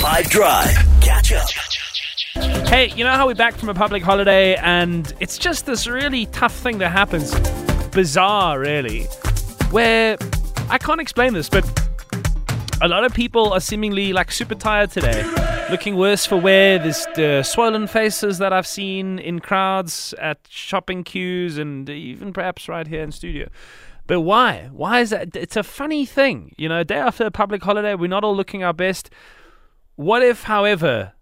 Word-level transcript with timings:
5 0.00 0.30
Drive. 0.30 0.70
Catch 1.02 1.32
up. 1.32 1.46
Hey, 2.68 2.90
you 2.96 3.04
know 3.04 3.10
how 3.10 3.26
we're 3.26 3.34
back 3.34 3.54
from 3.54 3.68
a 3.68 3.74
public 3.74 4.02
holiday 4.02 4.54
and 4.54 5.12
it's 5.20 5.36
just 5.36 5.66
this 5.66 5.86
really 5.86 6.24
tough 6.24 6.54
thing 6.54 6.78
that 6.78 6.88
happens? 6.88 7.38
Bizarre, 7.90 8.58
really. 8.58 9.02
Where 9.70 10.16
I 10.70 10.78
can't 10.78 11.02
explain 11.02 11.34
this, 11.34 11.50
but 11.50 11.66
a 12.80 12.88
lot 12.88 13.04
of 13.04 13.12
people 13.12 13.52
are 13.52 13.60
seemingly 13.60 14.14
like 14.14 14.32
super 14.32 14.54
tired 14.54 14.90
today. 14.90 15.22
Looking 15.70 15.96
worse 15.96 16.24
for 16.24 16.38
wear. 16.38 16.78
There's 16.78 17.06
the 17.14 17.42
swollen 17.42 17.86
faces 17.86 18.38
that 18.38 18.54
I've 18.54 18.66
seen 18.66 19.18
in 19.18 19.40
crowds 19.40 20.14
at 20.14 20.38
shopping 20.48 21.04
queues 21.04 21.58
and 21.58 21.90
even 21.90 22.32
perhaps 22.32 22.70
right 22.70 22.86
here 22.86 23.02
in 23.02 23.12
studio. 23.12 23.50
But 24.06 24.22
why? 24.22 24.70
Why 24.72 25.00
is 25.00 25.10
that? 25.10 25.36
It's 25.36 25.56
a 25.56 25.62
funny 25.62 26.06
thing. 26.06 26.54
You 26.56 26.70
know, 26.70 26.84
day 26.84 26.96
after 26.96 27.26
a 27.26 27.30
public 27.30 27.62
holiday, 27.62 27.94
we're 27.94 28.08
not 28.08 28.24
all 28.24 28.34
looking 28.34 28.64
our 28.64 28.72
best. 28.72 29.10
What 30.00 30.22
if, 30.22 30.44
however, 30.44 31.12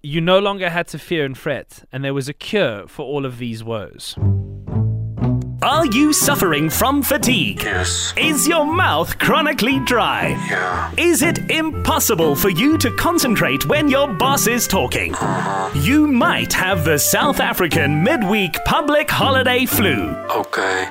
you 0.00 0.20
no 0.20 0.38
longer 0.38 0.70
had 0.70 0.86
to 0.88 0.96
fear 0.96 1.24
and 1.24 1.36
fret, 1.36 1.82
and 1.90 2.04
there 2.04 2.14
was 2.14 2.28
a 2.28 2.32
cure 2.32 2.86
for 2.86 3.04
all 3.04 3.26
of 3.26 3.38
these 3.38 3.64
woes? 3.64 4.14
Are 5.60 5.86
you 5.86 6.12
suffering 6.12 6.70
from 6.70 7.02
fatigue? 7.02 7.64
Yes. 7.64 8.14
Is 8.16 8.46
your 8.46 8.64
mouth 8.64 9.18
chronically 9.18 9.80
dry? 9.80 10.28
Yeah. 10.48 10.92
Is 10.96 11.22
it 11.22 11.50
impossible 11.50 12.36
for 12.36 12.48
you 12.48 12.78
to 12.78 12.92
concentrate 12.92 13.66
when 13.66 13.88
your 13.88 14.06
boss 14.14 14.46
is 14.46 14.68
talking? 14.68 15.12
Uh-huh. 15.12 15.76
You 15.76 16.06
might 16.06 16.52
have 16.52 16.84
the 16.84 17.00
South 17.00 17.40
African 17.40 18.04
midweek 18.04 18.54
public 18.64 19.10
holiday 19.10 19.66
flu. 19.66 20.14
Okay. 20.30 20.90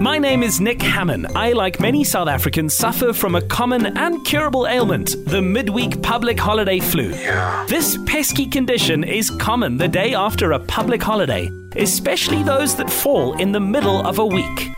My 0.00 0.18
name 0.18 0.42
is 0.42 0.60
Nick 0.60 0.82
Hammond. 0.82 1.28
I, 1.36 1.52
like 1.52 1.78
many 1.78 2.02
South 2.02 2.26
Africans, 2.26 2.74
suffer 2.74 3.12
from 3.12 3.36
a 3.36 3.42
common 3.42 3.96
and 3.96 4.24
curable 4.26 4.66
ailment, 4.66 5.14
the 5.24 5.40
midweek 5.40 6.02
public 6.02 6.38
holiday 6.38 6.80
flu. 6.80 7.10
Yeah. 7.10 7.64
This 7.68 7.96
pesky 8.04 8.46
condition 8.46 9.04
is 9.04 9.30
common 9.30 9.76
the 9.76 9.86
day 9.86 10.12
after 10.12 10.50
a 10.50 10.58
public 10.58 11.00
holiday, 11.00 11.48
especially 11.76 12.42
those 12.42 12.74
that 12.76 12.90
fall 12.90 13.38
in 13.38 13.52
the 13.52 13.60
middle 13.60 14.04
of 14.04 14.18
a 14.18 14.26
week. 14.26 14.70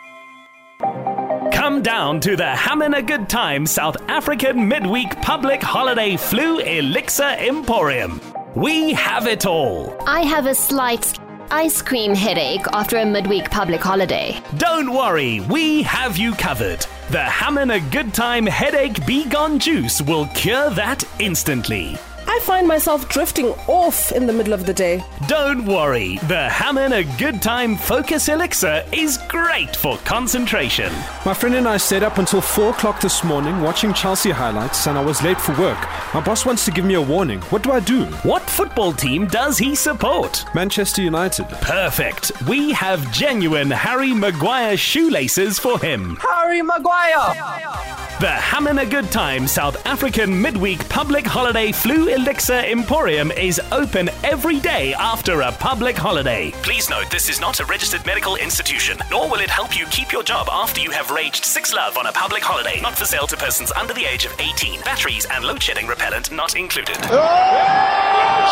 Come 1.53 1.81
down 1.83 2.21
to 2.21 2.37
the 2.37 2.55
Hammond 2.55 2.95
a 2.95 3.03
Good 3.03 3.29
Time 3.29 3.65
South 3.65 3.97
African 4.09 4.69
midweek 4.69 5.21
public 5.23 5.63
holiday 5.63 6.17
flu 6.19 6.59
elixir 6.59 7.37
emporium. 7.39 8.21
We 8.55 8.93
have 8.93 9.27
it 9.27 9.47
all. 9.47 9.97
I 10.07 10.21
have 10.21 10.47
a 10.47 10.55
slight 10.55 11.19
ice 11.51 11.83
cream 11.83 12.15
headache 12.15 12.67
after 12.73 12.99
a 12.99 13.07
midweek 13.07 13.51
public 13.51 13.81
holiday. 13.81 14.41
Don't 14.57 14.93
worry, 14.93 15.41
we 15.41 15.83
have 15.83 16.17
you 16.17 16.33
covered. 16.33 16.87
The 17.11 17.23
Hammond 17.23 17.71
a 17.71 17.81
Good 17.81 18.13
Time 18.13 18.47
Headache 18.47 19.05
Be 19.07 19.29
Gone 19.29 19.59
Juice 19.59 20.03
will 20.03 20.27
cure 20.35 20.71
that 20.71 21.05
instantly. 21.21 21.97
I 22.37 22.41
find 22.41 22.69
myself 22.69 23.09
drifting 23.09 23.47
off 23.67 24.13
in 24.13 24.27
the 24.27 24.33
middle 24.33 24.53
of 24.53 24.67
the 24.67 24.75
day. 24.75 25.03
Don't 25.27 25.65
worry, 25.65 26.19
the 26.29 26.51
Hammond 26.51 26.93
a 26.93 27.03
Good 27.17 27.41
Time 27.41 27.77
Focus 27.77 28.29
Elixir 28.29 28.85
is 28.93 29.17
great 29.29 29.75
for 29.75 29.97
concentration. 30.05 30.93
My 31.25 31.33
friend 31.33 31.55
and 31.55 31.67
I 31.67 31.79
stayed 31.79 32.03
up 32.03 32.19
until 32.19 32.43
4 32.43 32.73
o'clock 32.73 33.01
this 33.01 33.25
morning 33.25 33.63
watching 33.63 33.95
Chelsea 33.95 34.33
highlights 34.33 34.87
and 34.87 34.99
I 34.99 35.03
was 35.03 35.23
late 35.23 35.41
for 35.41 35.59
work. 35.59 35.79
My 36.13 36.21
boss 36.21 36.45
wants 36.45 36.67
to 36.67 36.71
give 36.71 36.85
me 36.85 36.93
a 36.93 37.01
warning. 37.01 37.41
What 37.49 37.63
do 37.63 37.73
I 37.73 37.81
do? 37.81 38.05
What 38.23 38.43
football 38.43 38.93
team 38.93 39.29
does 39.29 39.57
he 39.57 39.75
support? 39.75 40.45
Manchester 40.55 41.01
United. 41.01 41.49
Perfect. 41.63 42.33
We 42.47 42.73
have 42.73 43.11
genuine 43.13 43.71
Harry 43.71 44.13
Maguire 44.13 44.77
shoelaces 44.77 45.59
for 45.59 45.79
him. 45.79 46.17
Harry 46.21 46.61
Maguire! 46.61 47.96
The 48.19 48.29
Hammond 48.29 48.81
a 48.81 48.87
Good 48.87 49.13
Time 49.13 49.47
South 49.47 49.85
African 49.85 50.41
midweek 50.41 50.89
public 50.89 51.27
holiday 51.27 51.71
flu 51.71 52.09
elixir 52.09 52.61
emporium 52.61 53.31
is 53.31 53.61
open 53.73 54.09
every 54.25 54.59
day 54.59 54.95
after 54.95 55.43
a 55.43 55.53
public 55.53 55.99
holiday. 55.99 56.51
Please 56.63 56.89
note 56.89 57.11
this 57.11 57.29
is 57.29 57.43
not 57.43 57.61
a 57.61 57.67
registered 57.67 58.07
medical 58.07 58.37
institution, 58.37 58.97
nor 59.11 59.29
will 59.29 59.41
it 59.41 59.51
help 59.51 59.77
you 59.79 59.85
keep 59.91 60.13
your 60.13 60.23
job 60.23 60.49
after 60.51 60.81
you 60.81 60.91
have 60.93 61.11
raged 61.11 61.45
six 61.45 61.75
love 61.75 61.99
on 61.99 62.07
a 62.07 62.13
public 62.13 62.43
holiday. 62.43 62.81
Not 62.81 62.97
for 62.97 63.05
sale 63.05 63.27
to 63.27 63.37
persons 63.37 63.71
under 63.73 63.93
the 63.93 64.07
age 64.07 64.25
of 64.25 64.33
18. 64.41 64.81
Batteries 64.81 65.27
and 65.31 65.45
load 65.45 65.63
shedding 65.63 65.87
repellent 65.87 66.33
not 66.33 66.57
included. 66.57 66.97
Yeah, 67.11 68.47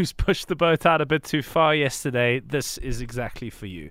who's 0.00 0.12
pushed 0.14 0.48
the 0.48 0.56
boat 0.56 0.86
out 0.86 1.02
a 1.02 1.06
bit 1.06 1.22
too 1.22 1.42
far 1.42 1.74
yesterday, 1.74 2.40
this 2.40 2.78
is 2.78 3.02
exactly 3.02 3.50
for 3.50 3.66
you. 3.66 3.90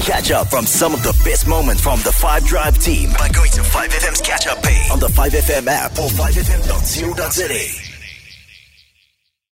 Catch 0.00 0.30
up 0.30 0.46
from 0.48 0.64
some 0.64 0.94
of 0.94 1.02
the 1.02 1.12
best 1.22 1.46
moments 1.46 1.82
from 1.82 2.00
the 2.00 2.12
5 2.12 2.46
Drive 2.46 2.78
team 2.78 3.10
by 3.18 3.28
going 3.28 3.50
to 3.50 3.60
5FM's 3.60 4.22
catch 4.22 4.46
up 4.46 4.62
page 4.62 4.90
on 4.90 4.98
the 4.98 5.08
5FM 5.08 5.66
app 5.66 5.92
or 5.98 6.08
5FM.co.za. 6.08 7.87